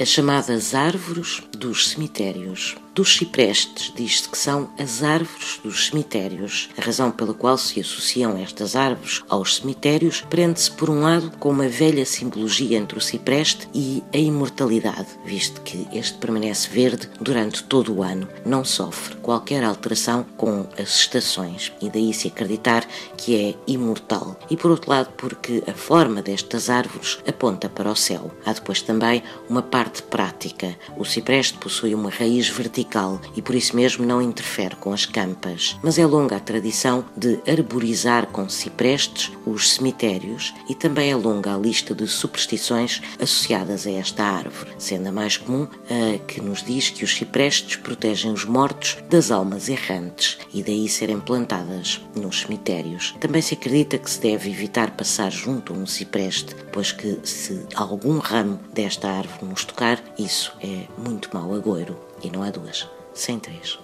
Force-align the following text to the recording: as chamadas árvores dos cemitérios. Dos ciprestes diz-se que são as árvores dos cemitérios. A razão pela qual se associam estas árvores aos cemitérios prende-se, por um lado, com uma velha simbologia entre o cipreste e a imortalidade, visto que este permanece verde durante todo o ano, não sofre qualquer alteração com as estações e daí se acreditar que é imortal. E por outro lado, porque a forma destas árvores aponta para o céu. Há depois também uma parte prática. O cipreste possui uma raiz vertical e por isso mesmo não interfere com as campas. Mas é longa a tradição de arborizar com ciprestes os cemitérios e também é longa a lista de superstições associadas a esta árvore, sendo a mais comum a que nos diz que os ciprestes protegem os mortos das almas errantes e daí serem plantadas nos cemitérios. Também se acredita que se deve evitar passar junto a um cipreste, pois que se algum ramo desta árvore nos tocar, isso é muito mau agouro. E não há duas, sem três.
as 0.00 0.08
chamadas 0.08 0.74
árvores 0.74 1.42
dos 1.56 1.88
cemitérios. 1.88 2.76
Dos 2.94 3.16
ciprestes 3.16 3.92
diz-se 3.92 4.28
que 4.28 4.38
são 4.38 4.70
as 4.78 5.02
árvores 5.02 5.58
dos 5.64 5.88
cemitérios. 5.88 6.68
A 6.78 6.80
razão 6.80 7.10
pela 7.10 7.34
qual 7.34 7.58
se 7.58 7.80
associam 7.80 8.38
estas 8.38 8.76
árvores 8.76 9.20
aos 9.28 9.56
cemitérios 9.56 10.20
prende-se, 10.30 10.70
por 10.70 10.88
um 10.88 11.00
lado, 11.00 11.32
com 11.38 11.50
uma 11.50 11.66
velha 11.66 12.06
simbologia 12.06 12.78
entre 12.78 12.96
o 12.96 13.00
cipreste 13.00 13.68
e 13.74 14.00
a 14.14 14.16
imortalidade, 14.16 15.08
visto 15.24 15.60
que 15.62 15.88
este 15.92 16.18
permanece 16.18 16.70
verde 16.70 17.10
durante 17.20 17.64
todo 17.64 17.92
o 17.92 18.00
ano, 18.00 18.28
não 18.46 18.64
sofre 18.64 19.16
qualquer 19.16 19.64
alteração 19.64 20.24
com 20.36 20.64
as 20.78 20.94
estações 20.94 21.72
e 21.82 21.90
daí 21.90 22.14
se 22.14 22.28
acreditar 22.28 22.86
que 23.16 23.34
é 23.34 23.54
imortal. 23.66 24.38
E 24.48 24.56
por 24.56 24.70
outro 24.70 24.90
lado, 24.90 25.08
porque 25.16 25.64
a 25.66 25.72
forma 25.72 26.22
destas 26.22 26.70
árvores 26.70 27.18
aponta 27.26 27.68
para 27.68 27.90
o 27.90 27.96
céu. 27.96 28.30
Há 28.46 28.52
depois 28.52 28.82
também 28.82 29.20
uma 29.48 29.62
parte 29.62 30.00
prática. 30.04 30.78
O 30.96 31.04
cipreste 31.04 31.58
possui 31.58 31.92
uma 31.92 32.08
raiz 32.08 32.48
vertical 32.48 32.83
e 33.36 33.42
por 33.42 33.54
isso 33.54 33.74
mesmo 33.74 34.06
não 34.06 34.22
interfere 34.22 34.76
com 34.76 34.92
as 34.92 35.06
campas. 35.06 35.76
Mas 35.82 35.98
é 35.98 36.06
longa 36.06 36.36
a 36.36 36.40
tradição 36.40 37.04
de 37.16 37.40
arborizar 37.48 38.26
com 38.26 38.48
ciprestes 38.48 39.32
os 39.46 39.72
cemitérios 39.72 40.54
e 40.68 40.74
também 40.74 41.10
é 41.10 41.16
longa 41.16 41.54
a 41.54 41.58
lista 41.58 41.94
de 41.94 42.06
superstições 42.06 43.00
associadas 43.20 43.86
a 43.86 43.90
esta 43.90 44.24
árvore, 44.24 44.70
sendo 44.78 45.08
a 45.08 45.12
mais 45.12 45.36
comum 45.36 45.66
a 45.88 46.18
que 46.18 46.40
nos 46.40 46.62
diz 46.62 46.90
que 46.90 47.04
os 47.04 47.14
ciprestes 47.14 47.76
protegem 47.76 48.32
os 48.32 48.44
mortos 48.44 48.96
das 49.08 49.30
almas 49.30 49.68
errantes 49.68 50.38
e 50.52 50.62
daí 50.62 50.88
serem 50.88 51.20
plantadas 51.20 52.00
nos 52.14 52.40
cemitérios. 52.40 53.14
Também 53.20 53.42
se 53.42 53.54
acredita 53.54 53.98
que 53.98 54.10
se 54.10 54.20
deve 54.20 54.50
evitar 54.50 54.92
passar 54.92 55.30
junto 55.30 55.72
a 55.72 55.76
um 55.76 55.86
cipreste, 55.86 56.54
pois 56.72 56.92
que 56.92 57.18
se 57.24 57.66
algum 57.74 58.18
ramo 58.18 58.60
desta 58.72 59.10
árvore 59.10 59.46
nos 59.46 59.64
tocar, 59.64 60.02
isso 60.18 60.52
é 60.62 60.86
muito 60.98 61.30
mau 61.32 61.54
agouro. 61.54 61.96
E 62.24 62.30
não 62.30 62.42
há 62.42 62.50
duas, 62.50 62.88
sem 63.12 63.38
três. 63.38 63.78